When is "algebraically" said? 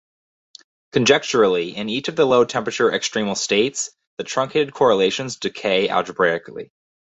5.89-6.71